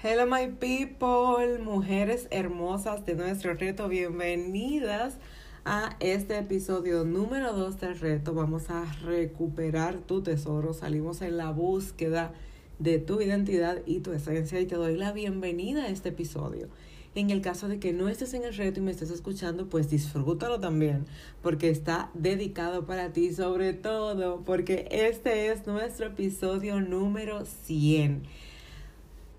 Hello 0.00 0.26
my 0.26 0.46
people, 0.60 1.58
mujeres 1.58 2.28
hermosas 2.30 3.04
de 3.04 3.16
nuestro 3.16 3.54
reto, 3.54 3.88
bienvenidas 3.88 5.16
a 5.64 5.96
este 5.98 6.38
episodio 6.38 7.04
número 7.04 7.52
2 7.52 7.80
del 7.80 7.98
reto. 7.98 8.32
Vamos 8.32 8.70
a 8.70 8.84
recuperar 9.02 9.96
tu 9.98 10.22
tesoro. 10.22 10.72
Salimos 10.72 11.20
en 11.20 11.36
la 11.36 11.50
búsqueda 11.50 12.32
de 12.78 13.00
tu 13.00 13.20
identidad 13.20 13.82
y 13.86 13.98
tu 13.98 14.12
esencia 14.12 14.60
y 14.60 14.66
te 14.66 14.76
doy 14.76 14.96
la 14.96 15.10
bienvenida 15.10 15.82
a 15.82 15.88
este 15.88 16.10
episodio. 16.10 16.68
En 17.16 17.30
el 17.30 17.40
caso 17.40 17.66
de 17.66 17.80
que 17.80 17.92
no 17.92 18.08
estés 18.08 18.34
en 18.34 18.44
el 18.44 18.54
reto 18.54 18.78
y 18.78 18.84
me 18.84 18.92
estés 18.92 19.10
escuchando, 19.10 19.68
pues 19.68 19.90
disfrútalo 19.90 20.60
también, 20.60 21.06
porque 21.42 21.70
está 21.70 22.12
dedicado 22.14 22.86
para 22.86 23.12
ti, 23.12 23.32
sobre 23.32 23.72
todo 23.72 24.44
porque 24.44 24.86
este 24.92 25.48
es 25.50 25.66
nuestro 25.66 26.06
episodio 26.06 26.80
número 26.80 27.44
100. 27.44 28.22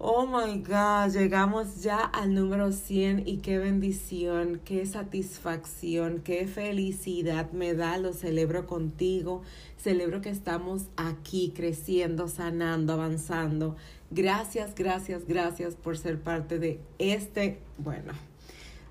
Oh 0.02 0.26
my 0.26 0.60
God, 0.60 1.12
llegamos 1.12 1.82
ya 1.82 1.98
al 1.98 2.34
número 2.34 2.72
100 2.72 3.28
y 3.28 3.40
qué 3.40 3.58
bendición, 3.58 4.62
qué 4.64 4.86
satisfacción, 4.86 6.22
qué 6.22 6.48
felicidad 6.48 7.52
me 7.52 7.74
da, 7.74 7.98
lo 7.98 8.14
celebro 8.14 8.66
contigo, 8.66 9.42
celebro 9.76 10.22
que 10.22 10.30
estamos 10.30 10.84
aquí 10.96 11.52
creciendo, 11.54 12.30
sanando, 12.30 12.94
avanzando. 12.94 13.76
Gracias, 14.10 14.74
gracias, 14.74 15.28
gracias 15.28 15.76
por 15.76 15.98
ser 15.98 16.22
parte 16.22 16.60
de 16.60 16.80
este, 16.98 17.60
bueno, 17.78 18.14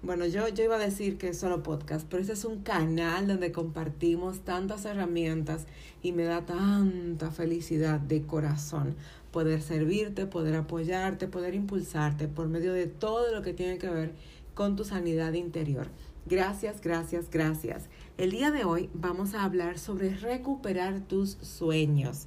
bueno, 0.01 0.27
yo, 0.27 0.47
yo 0.49 0.63
iba 0.63 0.77
a 0.77 0.79
decir 0.79 1.19
que 1.19 1.31
es 1.31 1.39
solo 1.39 1.65
podcast, 1.65 2.07
pero 2.09 2.21
este 2.21 2.35
es 2.35 2.45
un 2.45 2.63
canal 2.63 3.27
donde 3.27 3.51
compartimos 3.51 4.45
tantas 4.45 4.85
herramientas 4.85 5.67
y 6.03 6.13
me 6.13 6.23
da 6.23 6.47
tanta 6.47 7.33
felicidad 7.33 7.99
de 7.99 8.23
corazón 8.23 8.95
poder 9.31 9.63
servirte, 9.63 10.27
poder 10.27 10.57
apoyarte, 10.57 11.29
poder 11.29 11.55
impulsarte 11.55 12.29
por 12.29 12.49
medio 12.49 12.73
de 12.73 12.87
todo 12.87 13.33
lo 13.33 13.43
que 13.43 13.53
tiene 13.53 13.79
que 13.79 13.89
ver 13.89 14.13
con 14.55 14.77
tu 14.77 14.85
sanidad 14.85 15.33
interior. 15.35 15.89
Gracias, 16.27 16.81
gracias, 16.81 17.31
gracias. 17.31 17.85
El 18.17 18.31
día 18.31 18.51
de 18.51 18.65
hoy 18.65 18.91
vamos 18.95 19.35
a 19.35 19.45
hablar 19.45 19.79
sobre 19.79 20.15
recuperar 20.17 21.01
tus 21.01 21.39
sueños. 21.43 22.27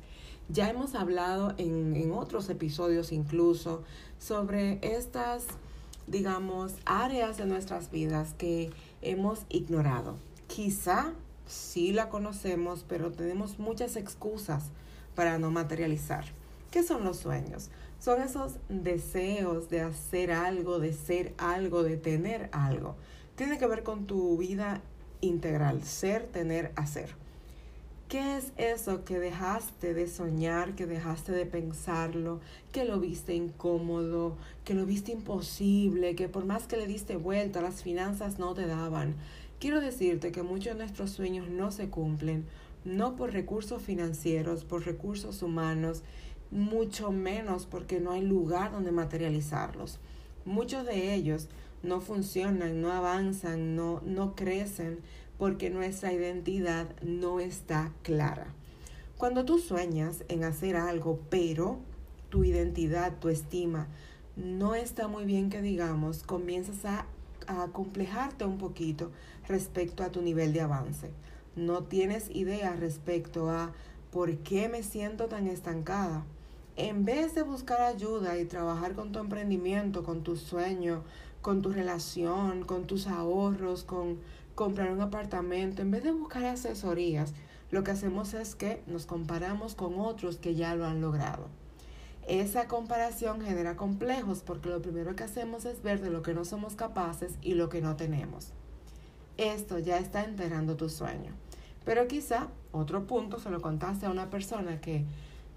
Ya 0.50 0.70
hemos 0.70 0.96
hablado 0.96 1.54
en, 1.58 1.96
en 1.96 2.12
otros 2.12 2.50
episodios 2.50 3.12
incluso 3.12 3.84
sobre 4.18 4.80
estas 4.82 5.46
digamos, 6.08 6.76
áreas 6.86 7.38
de 7.38 7.46
nuestras 7.46 7.92
vidas 7.92 8.34
que 8.38 8.72
hemos 9.02 9.46
ignorado. 9.50 10.18
Quizá 10.48 11.14
sí 11.48 11.92
la 11.92 12.10
conocemos, 12.10 12.86
pero 12.88 13.12
tenemos 13.12 13.60
muchas 13.60 13.96
excusas 13.96 14.66
para 15.16 15.40
no 15.40 15.52
materializar. 15.52 16.26
¿Qué 16.72 16.84
son 16.84 17.04
los 17.04 17.18
sueños? 17.18 17.70
Son 18.00 18.22
esos 18.22 18.54
deseos 18.70 19.70
de 19.70 19.82
hacer 19.82 20.32
algo, 20.32 20.80
de 20.80 20.94
ser 20.94 21.34
algo, 21.38 21.84
de 21.84 21.98
tener 21.98 22.50
algo. 22.54 22.96
Tiene 23.36 23.58
que 23.58 23.68
ver 23.68 23.84
con 23.84 24.08
tu 24.08 24.38
vida 24.38 24.82
integral, 25.20 25.84
ser, 25.84 26.28
tener, 26.28 26.72
hacer. 26.78 27.14
¿Qué 28.08 28.38
es 28.38 28.54
eso 28.56 29.04
que 29.04 29.20
dejaste 29.20 29.94
de 29.94 30.08
soñar, 30.08 30.74
que 30.76 30.86
dejaste 30.86 31.34
de 31.34 31.46
pensarlo, 31.46 32.40
que 32.72 32.86
lo 32.86 33.02
viste 33.02 33.34
incómodo, 33.36 34.38
que 34.64 34.74
lo 34.74 34.86
viste 34.86 35.12
imposible, 35.12 36.16
que 36.16 36.30
por 36.30 36.46
más 36.46 36.68
que 36.68 36.78
le 36.78 36.88
diste 36.88 37.18
vuelta, 37.18 37.62
las 37.62 37.84
finanzas 37.84 38.40
no 38.40 38.54
te 38.54 38.66
daban? 38.66 39.16
Quiero 39.60 39.82
decirte 39.82 40.32
que 40.32 40.42
muchos 40.42 40.74
de 40.74 40.80
nuestros 40.80 41.12
sueños 41.12 41.50
no 41.50 41.72
se 41.72 41.90
cumplen, 41.90 42.46
no 42.84 43.16
por 43.16 43.32
recursos 43.32 43.82
financieros, 43.82 44.66
por 44.66 44.86
recursos 44.86 45.44
humanos, 45.44 46.04
mucho 46.52 47.12
menos 47.12 47.66
porque 47.66 48.00
no 48.00 48.12
hay 48.12 48.22
lugar 48.22 48.72
donde 48.72 48.92
materializarlos. 48.92 50.00
Muchos 50.46 50.86
de 50.86 51.14
ellos 51.14 51.48
no 51.82 52.02
funcionan, 52.02 52.82
no 52.82 52.92
avanzan, 52.92 53.76
no, 53.76 54.02
no 54.06 54.36
crecen 54.36 55.00
porque 55.38 55.70
nuestra 55.70 56.14
identidad 56.14 56.88
no 57.02 57.40
está 57.40 57.92
clara. 58.04 58.48
Cuando 59.18 59.46
tú 59.46 59.60
sueñas 59.60 60.24
en 60.30 60.44
hacer 60.44 60.76
algo, 60.76 61.20
pero 61.30 61.80
tu 62.30 62.44
identidad, 62.44 63.18
tu 63.20 63.30
estima 63.30 63.88
no 64.36 64.76
está 64.76 65.08
muy 65.08 65.26
bien 65.26 65.50
que 65.50 65.62
digamos, 65.62 66.24
comienzas 66.24 66.86
a, 66.86 67.06
a 67.48 67.68
complejarte 67.68 68.46
un 68.46 68.58
poquito 68.58 69.12
respecto 69.48 70.04
a 70.04 70.12
tu 70.12 70.22
nivel 70.22 70.54
de 70.54 70.62
avance. 70.62 71.12
No 71.56 71.84
tienes 71.84 72.30
idea 72.30 72.76
respecto 72.76 73.50
a 73.50 73.74
por 74.12 74.38
qué 74.38 74.70
me 74.70 74.84
siento 74.84 75.28
tan 75.28 75.48
estancada. 75.48 76.26
En 76.78 77.04
vez 77.04 77.36
de 77.36 77.44
buscar 77.44 77.82
ayuda 77.82 78.38
y 78.38 78.46
trabajar 78.46 78.96
con 78.96 79.12
tu 79.12 79.20
emprendimiento, 79.20 80.04
con 80.04 80.24
tu 80.24 80.38
sueño, 80.38 81.04
con 81.42 81.62
tu 81.62 81.72
relación, 81.72 82.64
con 82.64 82.88
tus 82.88 83.08
ahorros, 83.08 83.84
con 83.84 84.20
comprar 84.56 84.92
un 84.92 85.02
apartamento, 85.02 85.82
en 85.82 85.92
vez 85.92 86.04
de 86.04 86.12
buscar 86.12 86.46
asesorías, 86.46 87.34
lo 87.72 87.84
que 87.84 87.92
hacemos 87.92 88.34
es 88.34 88.56
que 88.56 88.82
nos 88.88 89.06
comparamos 89.06 89.76
con 89.76 90.00
otros 90.00 90.38
que 90.38 90.56
ya 90.56 90.76
lo 90.76 90.86
han 90.86 91.02
logrado. 91.02 91.48
Esa 92.28 92.68
comparación 92.68 93.42
genera 93.42 93.76
complejos 93.76 94.42
porque 94.42 94.70
lo 94.70 94.82
primero 94.82 95.16
que 95.16 95.24
hacemos 95.24 95.66
es 95.66 95.82
ver 95.82 96.02
de 96.02 96.12
lo 96.12 96.22
que 96.22 96.34
no 96.34 96.46
somos 96.46 96.76
capaces 96.76 97.34
y 97.42 97.56
lo 97.56 97.70
que 97.70 97.82
no 97.82 97.96
tenemos. 97.96 98.54
Esto 99.38 99.80
ya 99.80 99.98
está 99.98 100.24
enterrando 100.24 100.78
tu 100.78 100.88
sueño. 100.88 101.34
Pero 101.84 102.08
quizá 102.08 102.48
otro 102.72 103.08
punto 103.08 103.40
se 103.40 103.50
lo 103.50 103.62
contaste 103.62 104.06
a 104.06 104.12
una 104.12 104.30
persona 104.30 104.80
que 104.80 105.06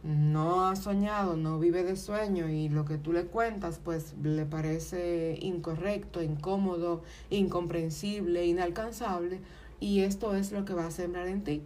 no 0.05 0.69
ha 0.69 0.77
soñado, 0.77 1.35
no 1.35 1.59
vive 1.59 1.83
de 1.83 1.97
sueño 1.97 2.51
y 2.51 2.69
lo 2.69 2.85
que 2.85 2.99
tú 2.99 3.15
le 3.15 3.25
cuentas 3.25 3.81
pues 3.83 4.15
le 4.23 4.45
parece 4.45 5.39
incorrecto, 5.41 6.23
incómodo, 6.23 7.03
incomprensible, 7.31 8.45
inalcanzable 8.45 9.41
y 9.81 10.01
esto 10.01 10.35
es 10.35 10.53
lo 10.53 10.67
que 10.67 10.75
va 10.75 10.87
a 10.87 10.91
sembrar 10.91 11.27
en 11.27 11.43
ti. 11.43 11.63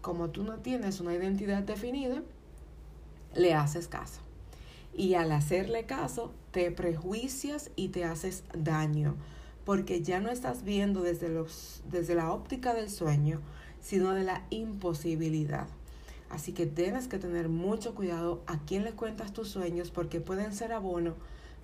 Como 0.00 0.30
tú 0.30 0.44
no 0.44 0.60
tienes 0.60 1.00
una 1.00 1.14
identidad 1.14 1.62
definida, 1.62 2.22
le 3.34 3.52
haces 3.52 3.86
caso. 3.86 4.20
Y 4.96 5.14
al 5.14 5.30
hacerle 5.30 5.84
caso, 5.84 6.32
te 6.52 6.70
prejuicias 6.70 7.70
y 7.76 7.88
te 7.88 8.04
haces 8.04 8.44
daño, 8.54 9.14
porque 9.66 10.02
ya 10.02 10.20
no 10.20 10.30
estás 10.30 10.62
viendo 10.62 11.02
desde, 11.02 11.28
los, 11.28 11.82
desde 11.90 12.14
la 12.14 12.32
óptica 12.32 12.72
del 12.72 12.88
sueño, 12.88 13.40
sino 13.80 14.12
de 14.12 14.24
la 14.24 14.46
imposibilidad. 14.48 15.68
Así 16.30 16.52
que 16.52 16.66
tienes 16.66 17.08
que 17.08 17.18
tener 17.18 17.48
mucho 17.48 17.94
cuidado 17.94 18.42
a 18.46 18.58
quién 18.58 18.84
le 18.84 18.92
cuentas 18.92 19.32
tus 19.32 19.48
sueños 19.48 19.90
porque 19.90 20.20
pueden 20.20 20.54
ser 20.54 20.72
abono, 20.72 21.14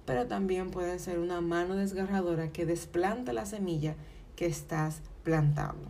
pero 0.07 0.27
también 0.27 0.71
pueden 0.71 0.99
ser 1.01 1.19
una 1.19 1.41
mano 1.41 1.77
desgarradora 1.77 2.51
que 2.51 2.67
desplanta 2.67 3.33
la 3.33 3.47
semilla 3.47 3.95
que 4.37 4.47
estás 4.47 5.01
plantando. 5.23 5.89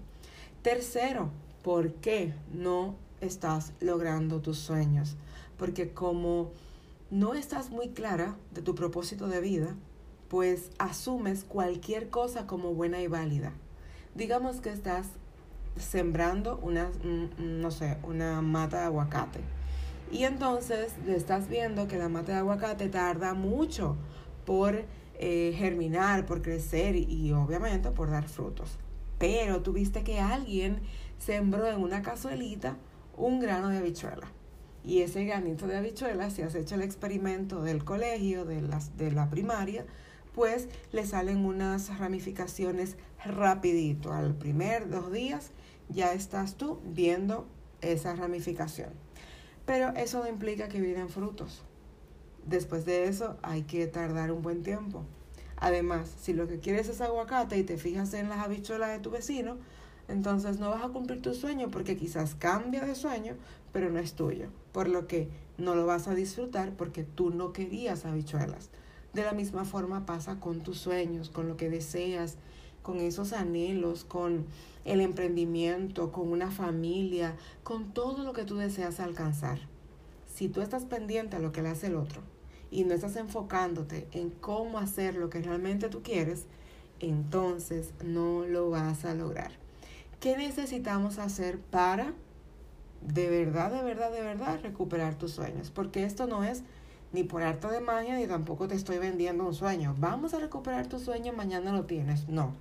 Tercero, 0.63 1.31
¿por 1.63 1.93
qué 1.95 2.35
no 2.53 2.97
estás 3.21 3.73
logrando 3.81 4.41
tus 4.41 4.59
sueños? 4.59 5.17
Porque 5.57 5.93
como 5.93 6.51
no 7.11 7.35
estás 7.35 7.71
muy 7.71 7.91
clara 7.91 8.37
de 8.53 8.63
tu 8.63 8.75
propósito 8.75 9.29
de 9.29 9.41
vida, 9.41 9.75
pues 10.29 10.71
asumes 10.79 11.45
cualquier 11.45 12.11
cosa 12.11 12.47
como 12.47 12.75
buena 12.75 13.01
y 13.01 13.07
válida. 13.07 13.53
Digamos 14.15 14.61
que 14.61 14.71
estás 14.71 15.09
sembrando 15.77 16.59
una, 16.59 16.91
no 17.39 17.71
sé, 17.71 17.99
una 18.03 18.43
mata 18.43 18.81
de 18.81 18.85
aguacate. 18.85 19.41
Y 20.13 20.25
entonces 20.25 20.93
le 21.07 21.17
estás 21.17 21.49
viendo 21.49 21.89
que 21.89 21.99
la 21.99 22.09
mata 22.09 22.33
de 22.33 22.39
aguacate 22.39 22.89
tarda 22.89 23.35
mucho 23.35 23.97
por 24.45 24.85
eh, 25.19 25.55
germinar, 25.57 26.27
por 26.27 26.43
crecer 26.43 26.97
y, 26.97 27.33
obviamente 27.33 27.91
por 27.91 28.11
dar 28.11 28.29
frutos. 28.29 28.79
Pero 29.19 29.63
tuviste 29.63 30.05
que 30.05 30.21
alguien 30.21 30.81
sembró 31.19 31.67
en 31.67 31.81
una 31.81 32.03
cazuelita 32.03 32.77
un 33.17 33.41
grano 33.41 33.69
de 33.69 33.79
habichuela. 33.79 34.29
Y 34.85 35.01
ese 35.01 35.25
granito 35.25 35.67
de 35.67 35.79
habichuela, 35.79 36.31
si 36.31 36.43
has 36.43 36.55
hecho 36.55 36.75
el 36.75 36.83
experimento 36.83 37.63
del 37.63 37.85
colegio, 37.85 38.45
de, 38.45 38.61
las, 38.61 38.97
de 38.99 39.13
la 39.13 39.31
primaria, 39.31 39.87
pues 40.35 40.69
le 40.93 41.07
salen 41.07 41.45
unas 41.45 41.99
ramificaciones 41.99 42.97
rapidito. 43.25 44.13
Al 44.13 44.35
primer 44.35 44.91
dos 44.91 45.13
días 45.13 45.53
ya 45.89 46.13
estás 46.13 46.57
tú 46.57 46.81
viendo 46.85 47.47
esa 47.81 48.15
ramificación. 48.17 48.91
Pero 49.65 49.91
eso 49.97 50.21
no 50.21 50.29
implica 50.29 50.69
que 50.69 50.81
vienen 50.81 51.09
frutos. 51.09 51.63
Después 52.47 52.85
de 52.85 53.05
eso 53.05 53.39
hay 53.43 53.63
que 53.63 53.87
tardar 53.87 54.31
un 54.31 54.43
buen 54.43 54.63
tiempo. 54.63 55.05
Además, 55.57 56.13
si 56.21 56.35
lo 56.35 56.49
que 56.49 56.59
quieres 56.59 56.89
es 56.89 57.01
aguacate 57.01 57.57
y 57.57 57.63
te 57.63 57.79
fijas 57.79 58.13
en 58.13 58.29
las 58.29 58.41
habichuelas 58.41 58.91
de 58.91 58.99
tu 58.99 59.11
vecino, 59.11 59.57
entonces 60.09 60.59
no 60.59 60.69
vas 60.69 60.85
a 60.85 60.89
cumplir 60.89 61.23
tu 61.23 61.33
sueño 61.33 61.71
porque 61.71 61.97
quizás 61.97 62.35
cambia 62.35 62.85
de 62.85 62.95
sueño, 62.95 63.37
pero 63.73 63.89
no 63.89 63.99
es 63.99 64.15
tuyo. 64.15 64.49
Por 64.73 64.89
lo 64.89 65.07
que 65.07 65.29
no 65.57 65.75
lo 65.75 65.87
vas 65.87 66.09
a 66.09 66.15
disfrutar 66.15 66.73
porque 66.77 67.05
tú 67.05 67.31
no 67.31 67.53
querías 67.53 68.05
habichuelas. 68.05 68.71
De 69.15 69.23
la 69.23 69.33
misma 69.33 69.65
forma 69.65 70.07
pasa 70.07 70.41
con 70.41 70.61
tus 70.61 70.79
sueños, 70.79 71.31
con 71.31 71.49
lo 71.49 71.57
que 71.57 71.71
deseas, 71.71 72.37
con 72.83 72.99
esos 72.99 73.33
anhelos, 73.33 74.05
con 74.05 74.45
el 74.85 75.01
emprendimiento, 75.01 76.13
con 76.13 76.29
una 76.29 76.51
familia, 76.51 77.37
con 77.63 77.93
todo 77.93 78.25
lo 78.25 78.33
que 78.33 78.45
tú 78.45 78.57
deseas 78.57 79.01
alcanzar. 79.01 79.61
Si 80.27 80.49
tú 80.49 80.61
estás 80.61 80.85
pendiente 80.85 81.37
a 81.37 81.39
lo 81.39 81.53
que 81.53 81.63
le 81.63 81.69
hace 81.71 81.87
el 81.87 81.97
otro 81.97 82.23
y 82.71 82.83
no 82.83 82.93
estás 82.93 83.15
enfocándote 83.15 84.09
en 84.13 84.31
cómo 84.31 84.79
hacer 84.79 85.15
lo 85.15 85.31
que 85.31 85.41
realmente 85.41 85.89
tú 85.89 86.03
quieres, 86.03 86.47
entonces 86.99 87.95
no 88.05 88.45
lo 88.45 88.69
vas 88.71 89.05
a 89.05 89.15
lograr. 89.15 89.53
¿Qué 90.19 90.37
necesitamos 90.37 91.19
hacer 91.19 91.59
para 91.61 92.13
de 93.01 93.29
verdad, 93.29 93.71
de 93.71 93.83
verdad, 93.83 94.11
de 94.11 94.23
verdad 94.23 94.61
recuperar 94.61 95.17
tus 95.17 95.33
sueños? 95.33 95.71
Porque 95.71 96.05
esto 96.05 96.27
no 96.27 96.43
es 96.43 96.65
ni 97.15 97.23
por 97.23 97.45
arte 97.45 97.69
de 97.69 97.81
magia, 97.81 98.17
ni 98.17 98.27
tampoco 98.27 98.67
te 98.67 98.75
estoy 98.75 98.99
vendiendo 98.99 99.47
un 99.47 99.55
sueño. 99.55 99.95
Vamos 99.99 100.35
a 100.35 100.41
recuperar 100.41 100.89
tu 100.89 100.99
sueño, 100.99 101.33
mañana 101.33 101.71
lo 101.71 101.85
tienes. 101.85 102.29
No, 102.29 102.55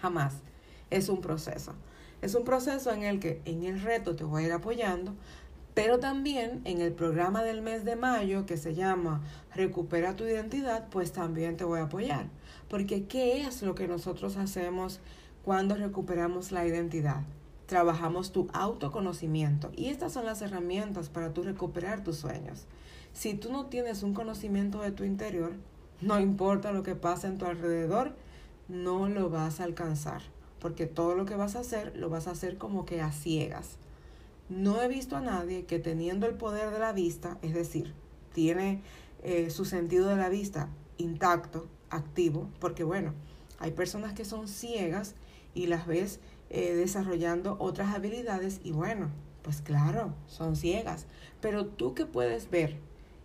jamás. 0.00 0.34
Es 0.90 1.08
un 1.08 1.20
proceso. 1.20 1.72
Es 2.22 2.34
un 2.34 2.44
proceso 2.44 2.92
en 2.92 3.04
el 3.04 3.20
que 3.20 3.40
en 3.44 3.62
el 3.62 3.80
reto 3.80 4.16
te 4.16 4.24
voy 4.24 4.42
a 4.42 4.46
ir 4.46 4.52
apoyando, 4.52 5.14
pero 5.74 6.00
también 6.00 6.60
en 6.64 6.80
el 6.80 6.92
programa 6.92 7.44
del 7.44 7.62
mes 7.62 7.84
de 7.84 7.94
mayo 7.94 8.46
que 8.46 8.56
se 8.56 8.74
llama 8.74 9.22
Recupera 9.54 10.16
tu 10.16 10.24
identidad, 10.24 10.88
pues 10.90 11.12
también 11.12 11.56
te 11.56 11.62
voy 11.62 11.78
a 11.78 11.84
apoyar. 11.84 12.26
Porque 12.68 13.04
¿qué 13.04 13.46
es 13.46 13.62
lo 13.62 13.76
que 13.76 13.86
nosotros 13.86 14.36
hacemos 14.38 14.98
cuando 15.44 15.76
recuperamos 15.76 16.50
la 16.50 16.66
identidad? 16.66 17.22
Trabajamos 17.66 18.32
tu 18.32 18.48
autoconocimiento 18.52 19.70
y 19.76 19.86
estas 19.86 20.12
son 20.12 20.26
las 20.26 20.42
herramientas 20.42 21.08
para 21.08 21.32
tú 21.32 21.44
recuperar 21.44 22.02
tus 22.02 22.16
sueños. 22.16 22.66
Si 23.12 23.34
tú 23.34 23.52
no 23.52 23.66
tienes 23.66 24.02
un 24.02 24.14
conocimiento 24.14 24.80
de 24.80 24.90
tu 24.90 25.04
interior, 25.04 25.52
no 26.00 26.18
importa 26.18 26.72
lo 26.72 26.82
que 26.82 26.94
pase 26.94 27.26
en 27.26 27.38
tu 27.38 27.44
alrededor, 27.44 28.14
no 28.68 29.08
lo 29.08 29.28
vas 29.28 29.60
a 29.60 29.64
alcanzar, 29.64 30.22
porque 30.58 30.86
todo 30.86 31.14
lo 31.14 31.26
que 31.26 31.36
vas 31.36 31.54
a 31.54 31.60
hacer 31.60 31.94
lo 31.96 32.08
vas 32.08 32.26
a 32.26 32.32
hacer 32.32 32.56
como 32.56 32.86
que 32.86 33.00
a 33.00 33.12
ciegas. 33.12 33.76
No 34.48 34.80
he 34.80 34.88
visto 34.88 35.16
a 35.16 35.20
nadie 35.20 35.66
que 35.66 35.78
teniendo 35.78 36.26
el 36.26 36.34
poder 36.34 36.70
de 36.70 36.78
la 36.78 36.92
vista, 36.92 37.38
es 37.42 37.54
decir, 37.54 37.94
tiene 38.32 38.82
eh, 39.22 39.50
su 39.50 39.64
sentido 39.64 40.08
de 40.08 40.16
la 40.16 40.28
vista 40.28 40.68
intacto, 40.98 41.66
activo, 41.90 42.48
porque 42.60 42.82
bueno, 42.82 43.12
hay 43.58 43.72
personas 43.72 44.14
que 44.14 44.24
son 44.24 44.48
ciegas 44.48 45.14
y 45.54 45.66
las 45.66 45.86
ves 45.86 46.18
eh, 46.50 46.74
desarrollando 46.74 47.56
otras 47.60 47.94
habilidades 47.94 48.60
y 48.64 48.72
bueno, 48.72 49.10
pues 49.42 49.60
claro, 49.60 50.14
son 50.26 50.56
ciegas, 50.56 51.06
pero 51.40 51.66
tú 51.66 51.94
que 51.94 52.06
puedes 52.06 52.50
ver 52.50 52.78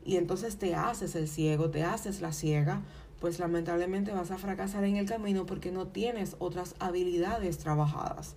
y 0.08 0.16
entonces 0.16 0.58
te 0.58 0.74
haces 0.74 1.16
el 1.16 1.28
ciego, 1.28 1.70
te 1.70 1.84
haces 1.84 2.22
la 2.22 2.32
ciega, 2.32 2.82
pues 3.20 3.40
lamentablemente 3.40 4.14
vas 4.14 4.32
a 4.32 4.38
fracasar 4.38 4.86
en 4.86 4.96
el 4.96 5.06
camino 5.06 5.46
porque 5.46 5.70
no 5.70 5.88
tienes 5.88 6.38
otras 6.40 6.76
habilidades 6.80 7.58
trabajadas. 7.58 8.36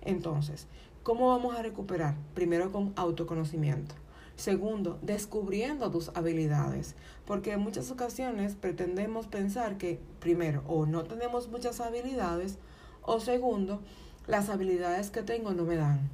Entonces, 0.00 0.68
¿cómo 1.02 1.26
vamos 1.28 1.56
a 1.56 1.62
recuperar? 1.62 2.14
Primero 2.34 2.70
con 2.70 2.92
autoconocimiento. 2.94 3.96
Segundo, 4.36 5.00
descubriendo 5.02 5.90
tus 5.90 6.10
habilidades, 6.14 6.94
porque 7.26 7.50
en 7.50 7.60
muchas 7.60 7.90
ocasiones 7.90 8.54
pretendemos 8.54 9.26
pensar 9.26 9.76
que, 9.76 9.98
primero, 10.20 10.62
o 10.68 10.86
no 10.86 11.02
tenemos 11.02 11.48
muchas 11.48 11.80
habilidades, 11.80 12.58
o 13.02 13.18
segundo, 13.18 13.82
las 14.28 14.50
habilidades 14.50 15.10
que 15.10 15.22
tengo 15.22 15.52
no 15.52 15.64
me 15.64 15.74
dan. 15.74 16.08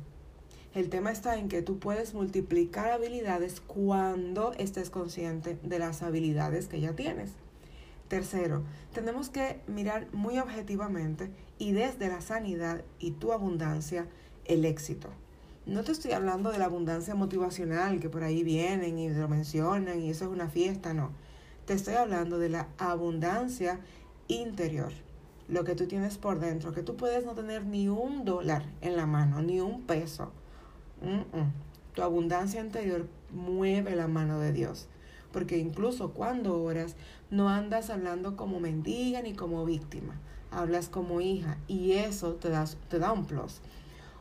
El 0.75 0.88
tema 0.88 1.12
está 1.12 1.38
en 1.38 1.49
que 1.49 1.62
tú 1.62 1.79
puedes 1.79 2.15
multiplicar 2.15 2.91
habilidades 2.91 3.61
cuando 3.61 4.53
estés 4.55 4.91
consciente 4.91 5.56
de 5.62 5.79
las 5.79 6.03
habilidades 6.03 6.67
que 6.67 6.81
ya 6.81 6.97
tienes. 6.97 7.31
Tercero, 8.09 8.65
tenemos 8.93 9.29
que 9.29 9.61
mirar 9.69 10.09
muy 10.12 10.41
objetivamente 10.41 11.31
y 11.59 11.71
desde 11.71 12.09
la 12.09 12.21
sanidad 12.21 12.82
y 12.99 13.12
tu 13.12 13.32
abundancia 13.32 14.09
el 14.47 14.65
éxito. 14.65 15.11
No 15.65 15.85
te 15.85 15.93
estoy 15.93 16.11
hablando 16.11 16.50
de 16.50 16.59
la 16.59 16.65
abundancia 16.65 17.15
motivacional 17.15 18.00
que 18.00 18.11
por 18.11 18.25
ahí 18.25 18.43
vienen 18.43 18.99
y 18.99 19.09
lo 19.11 19.29
mencionan 19.29 20.00
y 20.00 20.11
eso 20.11 20.25
es 20.25 20.31
una 20.32 20.49
fiesta, 20.49 20.93
no. 20.93 21.12
Te 21.67 21.75
estoy 21.75 21.94
hablando 21.94 22.41
de 22.41 22.49
la 22.49 22.67
abundancia 22.79 23.79
interior, 24.27 24.93
lo 25.49 25.62
que 25.62 25.77
tú 25.77 25.87
tienes 25.87 26.19
por 26.19 26.41
dentro, 26.41 26.73
que 26.73 26.82
tú 26.82 26.97
puedes 26.97 27.25
no 27.25 27.35
tener 27.35 27.65
ni 27.65 27.88
un 27.88 28.25
dólar 28.25 28.65
en 28.81 28.97
la 28.97 29.06
mano, 29.06 29.41
ni 29.41 29.61
un 29.61 29.82
peso, 29.82 30.32
tu 31.94 32.02
abundancia 32.02 32.61
interior 32.61 33.06
mueve 33.31 33.96
la 33.96 34.08
mano 34.08 34.41
de 34.41 34.52
Dios. 34.52 34.88
Porque 35.32 35.58
incluso 35.58 36.12
cuando 36.12 36.62
oras, 36.62 36.96
no 37.31 37.49
andas 37.49 37.91
hablando 37.91 38.37
como 38.37 38.61
mendiga 38.61 39.20
ni 39.23 39.35
como 39.35 39.64
víctima. 39.64 40.20
Hablas 40.50 40.88
como 40.88 41.20
hija 41.20 41.58
y 41.67 41.93
eso 41.93 42.35
te 42.35 42.49
da, 42.49 42.64
te 42.88 42.99
da 42.99 43.12
un 43.12 43.26
plus. 43.26 43.61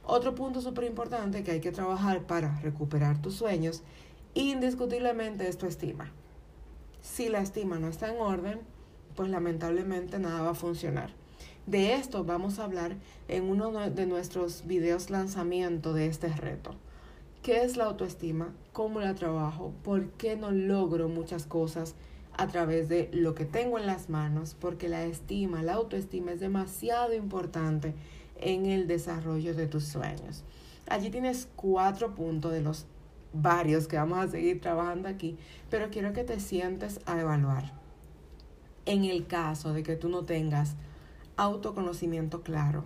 Otro 0.03 0.35
punto 0.35 0.61
súper 0.61 0.85
importante 0.85 1.43
que 1.43 1.51
hay 1.51 1.61
que 1.61 1.71
trabajar 1.71 2.23
para 2.23 2.59
recuperar 2.59 3.21
tus 3.21 3.35
sueños, 3.35 3.83
indiscutiblemente 4.33 5.47
es 5.47 5.57
tu 5.57 5.65
estima. 5.65 6.11
Si 7.01 7.29
la 7.29 7.41
estima 7.41 7.79
no 7.79 7.87
está 7.87 8.13
en 8.13 8.19
orden, 8.19 8.61
pues 9.15 9.29
lamentablemente 9.29 10.19
nada 10.19 10.41
va 10.41 10.51
a 10.51 10.55
funcionar. 10.55 11.11
De 11.65 11.93
esto 11.93 12.25
vamos 12.25 12.59
a 12.59 12.65
hablar 12.65 12.97
en 13.29 13.45
uno 13.45 13.71
de 13.89 14.05
nuestros 14.05 14.67
videos 14.67 15.09
lanzamiento 15.09 15.93
de 15.93 16.07
este 16.07 16.27
reto. 16.27 16.75
¿Qué 17.41 17.63
es 17.63 17.77
la 17.77 17.85
autoestima? 17.85 18.53
¿Cómo 18.73 18.99
la 18.99 19.15
trabajo? 19.15 19.71
¿Por 19.81 20.09
qué 20.11 20.35
no 20.35 20.51
logro 20.51 21.07
muchas 21.07 21.45
cosas 21.45 21.95
a 22.35 22.47
través 22.47 22.89
de 22.89 23.09
lo 23.13 23.33
que 23.33 23.45
tengo 23.45 23.79
en 23.79 23.85
las 23.85 24.09
manos? 24.09 24.57
Porque 24.59 24.89
la 24.89 25.05
estima, 25.05 25.63
la 25.63 25.75
autoestima 25.75 26.33
es 26.33 26.41
demasiado 26.41 27.13
importante 27.13 27.93
en 28.41 28.65
el 28.65 28.85
desarrollo 28.85 29.55
de 29.55 29.67
tus 29.67 29.85
sueños. 29.85 30.43
Allí 30.89 31.09
tienes 31.09 31.47
cuatro 31.55 32.13
puntos 32.13 32.51
de 32.51 32.61
los 32.61 32.87
varios 33.31 33.87
que 33.87 33.95
vamos 33.95 34.19
a 34.19 34.27
seguir 34.27 34.59
trabajando 34.59 35.07
aquí, 35.07 35.37
pero 35.69 35.89
quiero 35.89 36.11
que 36.11 36.25
te 36.25 36.41
sientes 36.41 36.99
a 37.05 37.21
evaluar. 37.21 37.71
En 38.85 39.05
el 39.05 39.27
caso 39.27 39.71
de 39.71 39.81
que 39.81 39.95
tú 39.95 40.09
no 40.09 40.25
tengas 40.25 40.75
autoconocimiento 41.37 42.41
claro, 42.41 42.85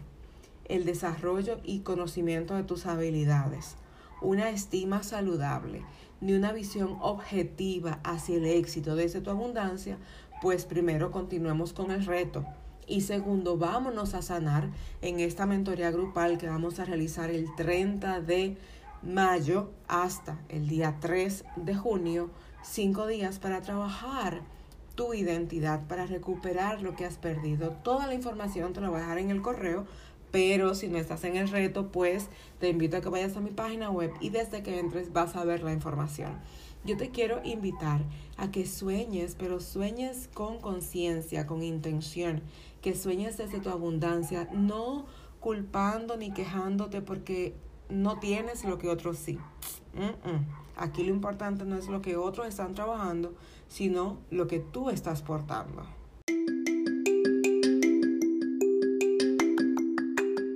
el 0.66 0.86
desarrollo 0.86 1.60
y 1.64 1.80
conocimiento 1.80 2.56
de 2.56 2.64
tus 2.64 2.86
habilidades, 2.86 3.76
una 4.22 4.50
estima 4.50 5.04
saludable, 5.04 5.84
ni 6.22 6.34
una 6.34 6.52
visión 6.52 6.98
objetiva 7.02 8.00
hacia 8.04 8.38
el 8.38 8.46
éxito 8.46 8.96
desde 8.96 9.22
tu 9.22 9.30
abundancia, 9.30 9.98
pues 10.42 10.66
primero 10.66 11.12
continuemos 11.12 11.74
con 11.74 11.92
el 11.92 12.06
reto. 12.06 12.46
Y 12.88 13.02
segundo, 13.02 13.58
vámonos 13.58 14.14
a 14.14 14.22
sanar 14.22 14.70
en 15.02 15.20
esta 15.20 15.46
mentoría 15.46 15.92
grupal 15.92 16.38
que 16.38 16.48
vamos 16.48 16.80
a 16.80 16.86
realizar 16.86 17.30
el 17.30 17.54
30 17.56 18.22
de 18.22 18.58
mayo 19.04 19.72
hasta 19.88 20.40
el 20.50 20.68
día 20.68 20.98
3 21.00 21.44
de 21.58 21.76
junio, 21.76 22.30
cinco 22.64 23.06
días 23.08 23.40
para 23.40 23.62
trabajar 23.62 24.42
tu 24.98 25.14
identidad 25.14 25.88
para 25.88 26.08
recuperar 26.08 26.82
lo 26.82 26.96
que 26.96 27.06
has 27.06 27.18
perdido. 27.18 27.70
Toda 27.84 28.08
la 28.08 28.16
información 28.16 28.74
te 28.74 28.82
la 28.82 28.90
voy 28.90 28.98
a 28.98 29.02
dejar 29.04 29.20
en 29.20 29.30
el 29.30 29.44
correo, 29.44 29.86
pero 30.32 30.74
si 30.74 30.88
no 30.88 30.98
estás 30.98 31.24
en 31.24 31.38
el 31.38 31.50
reto, 31.50 31.92
pues 31.92 32.30
te 32.60 32.68
invito 32.68 32.98
a 32.98 33.02
que 33.02 33.10
vayas 33.10 33.38
a 33.38 33.40
mi 33.40 33.52
página 33.52 33.92
web 33.92 34.12
y 34.20 34.32
desde 34.32 34.64
que 34.64 34.80
entres 34.80 35.14
vas 35.14 35.36
a 35.36 35.46
ver 35.46 35.62
la 35.62 35.72
información. 35.72 36.32
Yo 36.84 36.98
te 36.98 37.12
quiero 37.12 37.42
invitar 37.44 38.02
a 38.38 38.50
que 38.50 38.66
sueñes, 38.66 39.36
pero 39.38 39.60
sueñes 39.60 40.30
con 40.34 40.60
conciencia, 40.60 41.46
con 41.46 41.62
intención, 41.62 42.42
que 42.82 42.96
sueñes 42.96 43.38
desde 43.38 43.60
tu 43.60 43.70
abundancia, 43.70 44.50
no 44.52 45.06
culpando 45.40 46.18
ni 46.18 46.32
quejándote 46.32 47.02
porque 47.02 47.54
no 47.90 48.20
tienes 48.20 48.64
lo 48.64 48.80
que 48.80 48.90
otros 48.90 49.20
sí. 49.20 49.38
Aquí 50.76 51.04
lo 51.04 51.10
importante 51.10 51.66
no 51.66 51.76
es 51.76 51.88
lo 51.88 52.02
que 52.02 52.18
otros 52.18 52.48
están 52.48 52.76
trabajando, 52.76 53.34
sino 53.68 54.20
lo 54.30 54.48
que 54.48 54.60
tú 54.60 54.90
estás 54.90 55.22
portando. 55.22 55.84